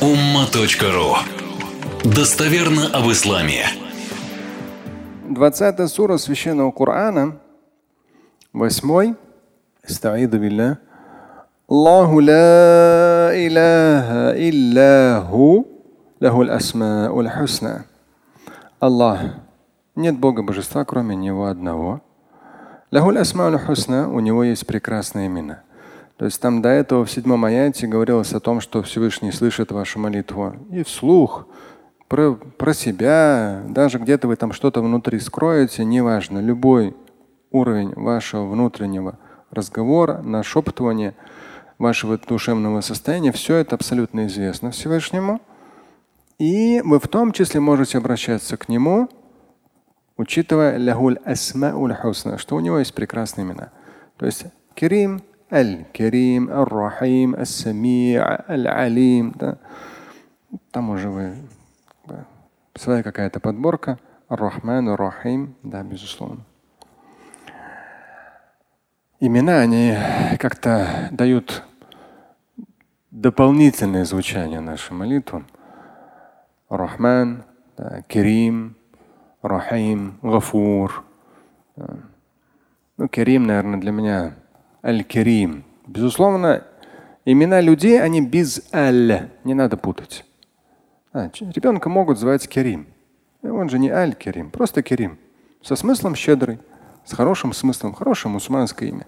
[0.00, 1.16] umma.ru
[2.04, 3.64] Достоверно об исламе.
[5.28, 7.38] 20 сура Священного Корана,
[8.52, 9.14] 8.
[9.88, 10.78] Истаиду билля.
[11.66, 15.66] Аллаху ла илляха иллаху
[16.20, 17.86] лахул асмаул хусна.
[18.78, 19.20] Аллах.
[19.94, 22.02] Нет Бога божества, кроме Него одного.
[22.90, 24.10] Лахул асмаул хусна.
[24.10, 25.62] У Него есть прекрасные имена.
[26.16, 29.98] То есть там до этого в седьмом аяте говорилось о том, что Всевышний слышит вашу
[29.98, 31.46] молитву и вслух,
[32.08, 36.96] про, про себя, даже где-то вы там что-то внутри скроете, неважно, любой
[37.50, 39.18] уровень вашего внутреннего
[39.50, 41.14] разговора, нашептывания,
[41.78, 45.40] вашего душевного состояния, все это абсолютно известно Всевышнему.
[46.38, 49.08] И вы в том числе можете обращаться к Нему,
[50.16, 53.70] учитывая лягуль асмауль хусна, что у него есть прекрасные имена.
[54.16, 59.32] То есть Керим, Аль-Карим, Ар-Рахим, Ас-Сами, Аль-Алим.
[59.36, 59.58] Да.
[60.70, 61.36] Там уже вы
[62.06, 62.24] да,
[62.74, 63.98] своя какая-то подборка.
[64.28, 66.44] Ар-Рахман, Ар-Рахим, да, безусловно.
[69.20, 69.96] Имена, они
[70.38, 71.62] как-то дают
[73.10, 75.44] дополнительное звучание нашей молитвы.
[76.68, 77.44] Рахман,
[77.76, 78.76] да, Керим,
[79.42, 81.04] Рахим, Гафур.
[82.96, 84.34] Ну, Керим, наверное, для меня
[84.86, 85.64] Аль-Керим.
[85.86, 86.64] Безусловно,
[87.24, 89.30] имена людей, они без Аль.
[89.42, 90.24] Не надо путать.
[91.12, 92.86] А, ребенка могут звать Керим.
[93.42, 95.18] Он же не Аль-Керим, просто Керим.
[95.62, 96.60] Со смыслом щедрый,
[97.04, 99.06] с хорошим смыслом, хорошее мусульманское имя.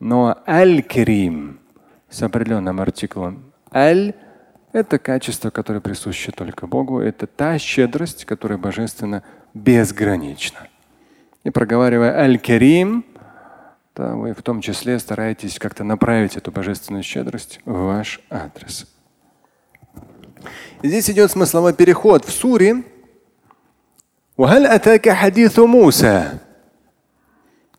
[0.00, 1.60] Но Аль-Керим
[2.08, 4.14] с определенным артиклом Аль–
[4.72, 7.00] это качество, которое присуще только Богу.
[7.00, 9.22] Это та щедрость, которая божественно
[9.52, 10.68] безгранична.
[11.44, 13.04] И проговаривая Аль-Керим,
[13.98, 18.86] да, вы в том числе стараетесь как-то направить эту божественную щедрость в ваш адрес.
[20.84, 22.84] Здесь идет смысловой переход в суре.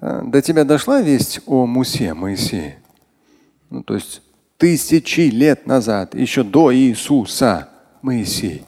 [0.00, 2.78] До тебя дошла весть о Мусе, Моисее.
[3.68, 4.22] Ну, то есть
[4.56, 7.68] тысячи лет назад, еще до Иисуса,
[8.00, 8.64] Моисей.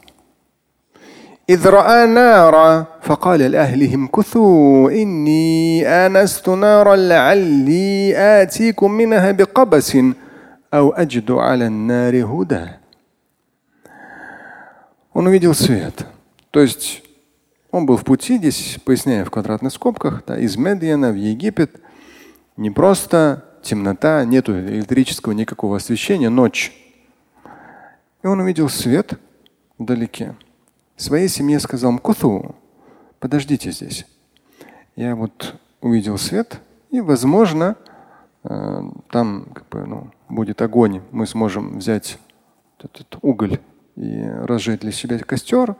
[1.50, 9.96] إذ رأى نارا فقال لأهلهم كثوا إني آنست نارا لعلي آتيكم منها بقبس
[10.74, 12.66] أو أجد على النار هدى.
[15.12, 16.06] Он увидел свет.
[16.50, 17.02] То есть
[17.70, 21.80] он был в пути, здесь поясняю в квадратных скобках, да, из Медиана в Египет.
[22.56, 26.72] Не просто темнота, нету электрического никакого освещения, ночь.
[28.22, 29.18] И он увидел свет
[29.78, 30.34] вдалеке
[31.01, 32.55] своей семье сказал Мкуту,
[33.19, 34.05] подождите здесь.
[34.95, 36.59] Я вот увидел свет,
[36.91, 37.75] и, возможно,
[38.43, 41.01] э, там как бы, ну, будет огонь.
[41.11, 42.17] Мы сможем взять
[42.79, 43.59] этот уголь
[43.95, 45.75] и разжечь для себя костер.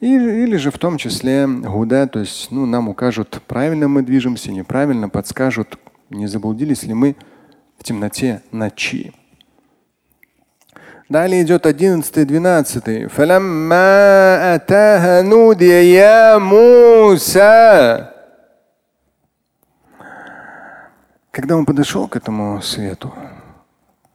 [0.00, 4.50] И, или же в том числе гуда, то есть ну, нам укажут, правильно мы движемся,
[4.50, 5.78] неправильно, подскажут,
[6.10, 7.16] не заблудились ли мы
[7.78, 9.12] в темноте ночи.
[11.12, 13.12] Далее идет 11 12.
[21.30, 23.12] Когда он подошел к этому свету,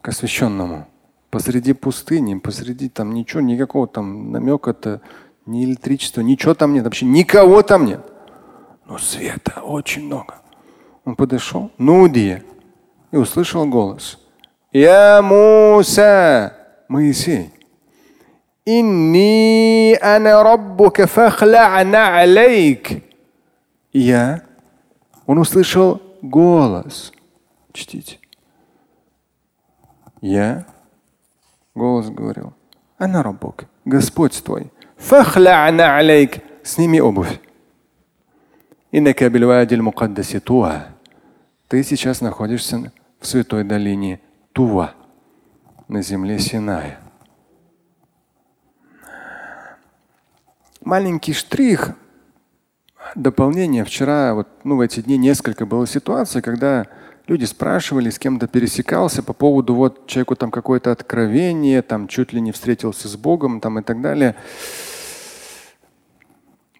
[0.00, 0.88] к освещенному,
[1.30, 5.00] посреди пустыни, посреди там ничего, никакого там намека-то,
[5.46, 8.00] ни электричества, ничего там нет, вообще никого там нет.
[8.86, 10.34] Но света очень много.
[11.04, 12.42] Он подошел, Нудия,
[13.12, 14.18] и услышал голос.
[14.72, 16.57] Я Муса,
[16.88, 17.50] Моисей.
[18.64, 23.02] Инни ана раббука фахлa'на алейк.
[23.92, 24.42] Я.
[25.26, 27.12] Он услышал голос.
[27.72, 28.18] Чтите.
[30.20, 30.66] Я.
[31.74, 32.54] Голос говорил.
[32.96, 33.64] Ана раббук.
[33.84, 34.72] Господь твой.
[34.96, 36.42] Фахлa'на алейк.
[36.62, 37.38] Сними обувь.
[38.92, 40.88] Иннака бильвади мукаддаси Туа.
[41.68, 44.20] Ты сейчас находишься в святой долине
[44.52, 44.94] Тува
[45.88, 46.98] на земле Синая.
[50.82, 51.94] Маленький штрих
[53.14, 53.84] дополнение.
[53.84, 56.86] Вчера, вот, ну, в эти дни несколько было ситуаций, когда
[57.26, 62.40] люди спрашивали, с кем-то пересекался по поводу вот человеку там какое-то откровение, там чуть ли
[62.40, 64.36] не встретился с Богом там и так далее.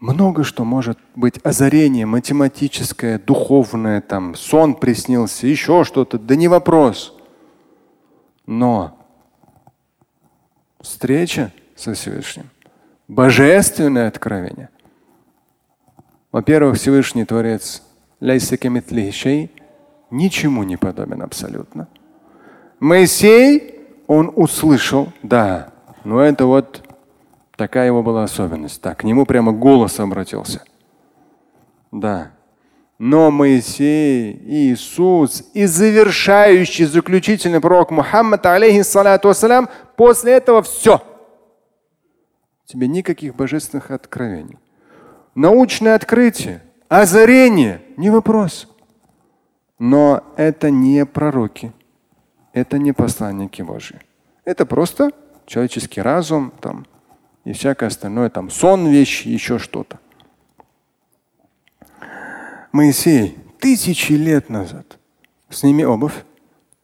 [0.01, 7.15] Много что может быть озарение математическое, духовное, там сон приснился, еще что-то, да не вопрос.
[8.47, 8.98] Но
[10.89, 12.51] встреча со Всевышним,
[13.07, 14.71] божественное откровение.
[16.33, 17.83] Во-первых, Всевышний Творец
[20.11, 21.89] ничему не подобен абсолютно.
[22.81, 25.73] Моисей, он услышал, да,
[26.05, 26.83] Но это вот
[27.57, 28.81] такая его была особенность.
[28.81, 30.63] Так, к нему прямо голос обратился.
[31.93, 32.31] Да.
[32.99, 41.01] Но Моисей, Иисус и завершающий, заключительный пророк Мухаммад, алейхиссалату вассалям, после этого все.
[42.67, 44.59] Тебе никаких божественных откровений.
[45.37, 48.67] Научное открытие, озарение– не вопрос.
[49.79, 51.73] Но это не пророки,
[52.53, 54.01] это не посланники Божьи.
[54.45, 55.13] Это просто
[55.47, 56.85] человеческий разум там,
[57.45, 60.01] и всякое остальное, там сон, вещи, еще что-то.
[62.79, 64.99] Моисей, тысячи лет назад,
[65.51, 66.23] сними обувь,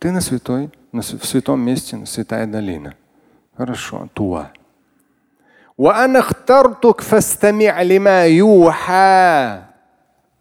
[0.00, 2.96] ты на святой, на, в святом месте, на святая долина.
[3.56, 4.50] Хорошо, Туа.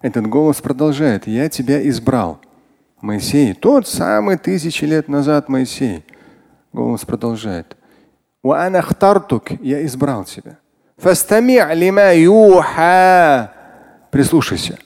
[0.01, 1.27] Этот голос продолжает.
[1.27, 2.39] Я тебя избрал.
[2.99, 6.03] Моисей, тот самый тысячи лет назад Моисей.
[6.73, 7.77] Голос продолжает.
[9.61, 10.57] Я избрал тебя.
[14.09, 14.79] Прислушайся.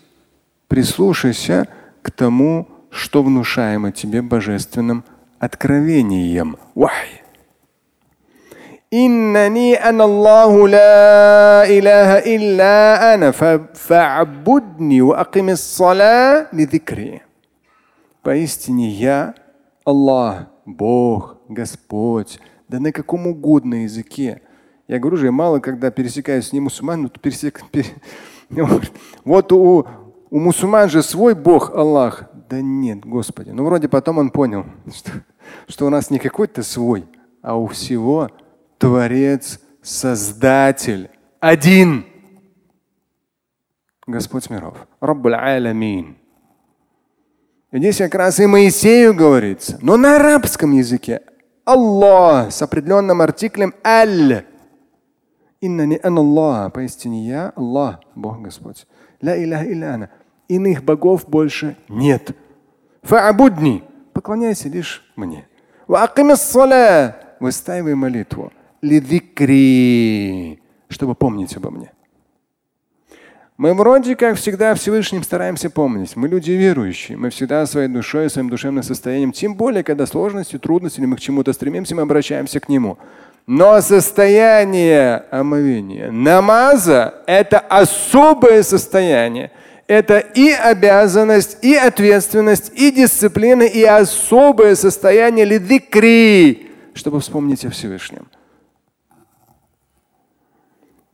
[0.68, 1.68] Прислушайся
[2.02, 5.04] к тому, что внушаемо тебе божественным
[5.38, 6.56] откровением.
[6.74, 7.22] Вахи.
[8.92, 13.30] إنني أنا الله لا إله إلا أنا
[13.74, 17.20] فاعبدني وأقم الصلاة لذكري.
[18.22, 19.34] Поистине я
[19.84, 22.38] Аллах, Бог, Господь,
[22.68, 24.42] да на каком угодно языке.
[24.86, 27.86] Я говорю же, я мало когда пересекаюсь с ним мусульман, то пересек, пере...
[29.24, 29.86] вот у,
[30.29, 32.25] у мусульман же свой Бог Аллах.
[32.49, 33.49] Да нет, Господи.
[33.51, 35.11] Ну вроде потом он понял, что,
[35.67, 37.05] что у нас не какой-то свой,
[37.41, 38.29] а у всего
[38.77, 41.09] Творец, Создатель,
[41.39, 42.05] один.
[44.05, 44.87] Господь миров.
[44.99, 46.17] Раббуль Аламин.
[47.71, 51.21] Здесь как раз и Моисею говорится, но на арабском языке.
[51.65, 54.45] Аллах с определенным артиклем аль.
[55.61, 56.73] Иннани ан Аллах.
[56.73, 58.85] Поистине я Аллах, Бог Господь.
[59.21, 60.09] Илляха илля ана.
[60.47, 62.35] Иных богов больше нет.
[63.03, 63.83] Фа'будни.
[64.13, 65.47] Поклоняйся лишь мне.
[67.39, 68.51] Выстаивай молитву
[68.81, 70.59] лидикри,
[70.89, 71.91] чтобы помнить обо мне.
[73.57, 76.15] Мы вроде как всегда Всевышним стараемся помнить.
[76.15, 77.17] Мы люди верующие.
[77.17, 81.19] Мы всегда своей душой, своим душевным состоянием, тем более, когда сложности, трудности, или мы к
[81.19, 82.99] чему-то стремимся, мы обращаемся к Нему.
[83.46, 89.50] Но состояние омовения, намаза – это особое состояние.
[89.88, 98.26] Это и обязанность, и ответственность, и дисциплина, и особое состояние лидикри, чтобы вспомнить о Всевышнем.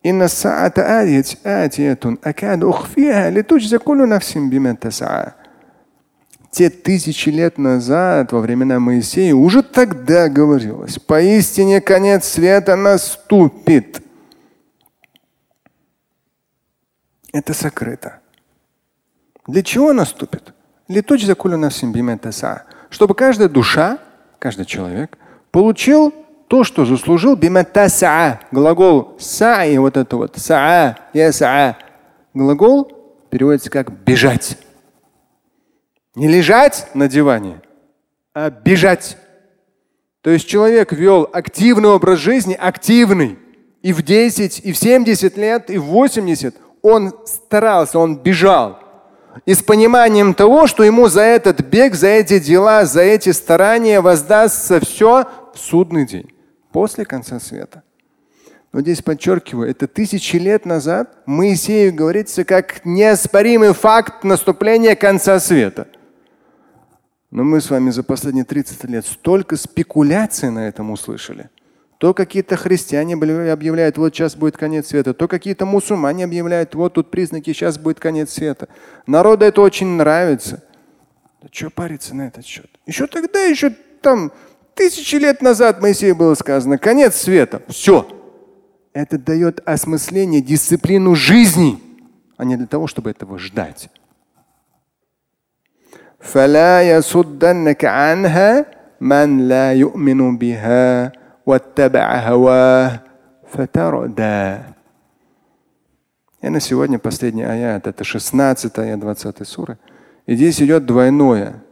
[0.07, 5.33] إن الساعة آتية آتية أكاد أخفيها لتجزى كل نفس بما تسعى.
[6.54, 14.04] те тысячи лет назад, во времена Моисея, уже тогда говорилось, поистине конец света наступит.
[17.32, 18.20] Это сокрыто.
[19.48, 20.54] Для чего наступит?
[22.92, 23.98] Чтобы каждая душа,
[24.38, 25.18] каждый человек
[25.50, 26.14] получил
[26.48, 28.42] то, что заслужил биматаса.
[28.52, 31.80] Глагол саи, вот это вот, саа, ясаа.
[32.36, 32.92] Глагол
[33.32, 34.60] переводится как бежать.
[36.16, 37.62] Не лежать на диване,
[38.34, 39.18] а бежать.
[40.22, 43.40] То есть человек вел активный образ жизни, активный.
[43.82, 48.80] И в 10, и в 70 лет, и в 80 он старался, он бежал.
[49.46, 54.00] И с пониманием того, что ему за этот бег, за эти дела, за эти старания
[54.00, 56.32] воздастся все в судный день
[56.72, 57.84] после конца света.
[58.72, 65.88] Но здесь подчеркиваю, это тысячи лет назад Моисею говорится как неоспоримый факт наступления конца света.
[67.34, 71.50] Но мы с вами за последние 30 лет столько спекуляций на этом услышали.
[71.98, 77.10] То какие-то христиане объявляют, вот сейчас будет конец света, то какие-то мусульмане объявляют, вот тут
[77.10, 78.68] признаки, сейчас будет конец света.
[79.08, 80.64] Народу это очень нравится.
[81.42, 82.70] Да что париться на этот счет?
[82.86, 84.32] Еще тогда, еще там
[84.76, 87.62] Тысячи лет назад Моисею было сказано, конец света.
[87.68, 88.08] Все.
[88.94, 91.80] Это дает осмысление, дисциплину жизни,
[92.38, 93.90] а не для того, чтобы этого ждать.
[96.23, 98.67] فلا يصدنك عنها
[99.01, 101.13] من لا يؤمن بها
[101.47, 103.01] واتبع هواه
[103.47, 104.59] فتردى.
[106.41, 109.79] И на сегодня последний аят, это 16 аят 20 суры.
[110.27, 111.65] И здесь идет двойное,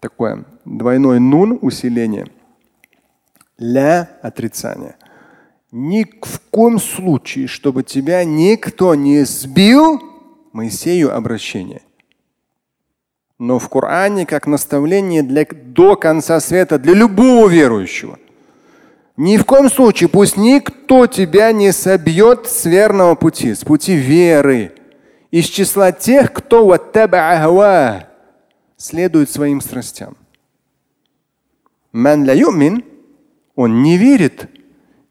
[0.00, 2.36] такое двойное нун усиление –
[3.58, 4.96] ля отрицание.
[5.70, 10.00] Ни в коем случае, чтобы тебя никто не сбил,
[10.52, 11.82] Моисею обращение.
[13.39, 18.19] Но в Коране как наставление для, до конца света для любого верующего.
[19.15, 24.73] Ни в коем случае пусть никто тебя не собьет с верного пути, с пути веры,
[25.31, 26.65] из числа тех, кто
[28.77, 30.15] следует своим страстям.
[31.91, 32.25] Ман
[33.55, 34.49] он не верит,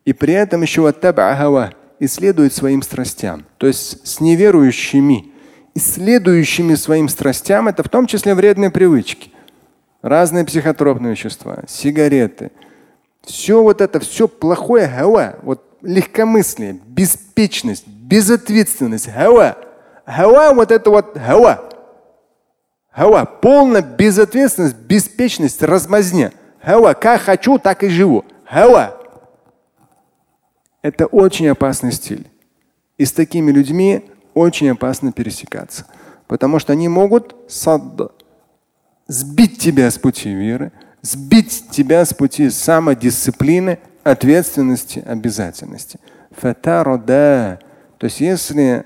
[0.04, 0.88] и при этом еще
[1.98, 3.44] и следует своим страстям.
[3.58, 5.27] То есть с неверующими
[5.78, 9.30] и следующими своим страстям это в том числе вредные привычки.
[10.02, 12.50] Разные психотропные вещества, сигареты.
[13.22, 19.56] Все вот это, все плохое хава, вот легкомыслие, беспечность, безответственность, хава.
[20.04, 21.70] Хава вот это вот хава.
[22.90, 26.32] Хава, полная безответственность, беспечность, размазня.
[26.60, 28.24] Хава, как хочу, так и живу.
[28.44, 29.00] Хава.
[30.82, 32.26] Это очень опасный стиль.
[32.96, 35.86] И с такими людьми очень опасно пересекаться.
[36.26, 37.34] Потому что они могут
[39.06, 45.98] сбить тебя с пути веры, сбить тебя с пути самодисциплины, ответственности, обязательности.
[46.30, 47.58] Фатарода.
[47.98, 48.84] То есть если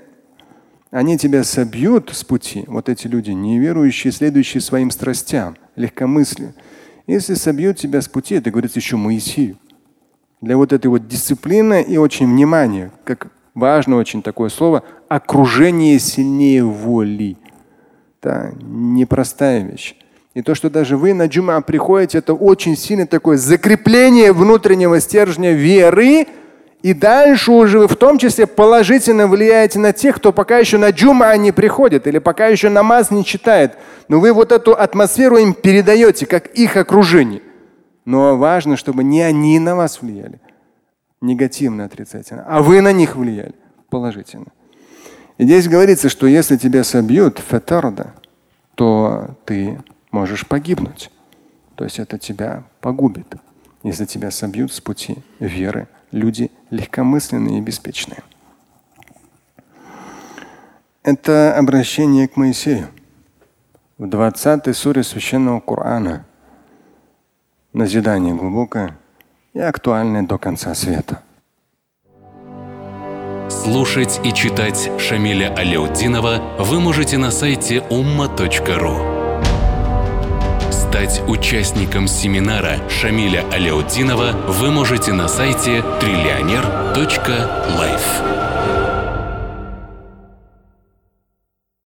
[0.91, 6.53] они тебя собьют с пути, вот эти люди, неверующие, следующие своим страстям, легкомыслию,
[7.07, 9.57] если собьют тебя с пути, это говорится еще Моисею.
[10.39, 16.63] Для вот этой вот дисциплины и очень внимания, как важно очень такое слово, окружение сильнее
[16.63, 17.37] воли.
[18.21, 19.95] Да, непростая вещь.
[20.33, 25.51] И то, что даже вы на джума приходите, это очень сильное такое закрепление внутреннего стержня
[25.53, 26.27] веры.
[26.81, 30.89] И дальше уже вы в том числе положительно влияете на тех, кто пока еще на
[30.89, 33.77] джума не приходит или пока еще намаз не читает.
[34.07, 37.41] Но вы вот эту атмосферу им передаете, как их окружение.
[38.05, 40.39] Но важно, чтобы не они на вас влияли
[41.23, 43.55] негативно, отрицательно, а вы на них влияли
[43.89, 44.47] положительно.
[45.37, 48.13] И здесь говорится, что если тебя собьют фатарда,
[48.75, 51.09] то ты можешь погибнуть.
[51.75, 53.35] То есть это тебя погубит,
[53.81, 58.21] если тебя собьют с пути веры люди легкомысленные и беспечные.
[61.01, 62.87] Это обращение к Моисею
[63.97, 66.25] в 20 суре священного Корана.
[67.73, 68.97] Назидание глубокое
[69.53, 71.21] и актуальное до конца света.
[73.49, 79.13] Слушать и читать Шамиля Аляутдинова вы можете на сайте umma.ru.
[80.71, 88.42] Стать участником семинара Шамиля Аляутдинова вы можете на сайте триллионер.life.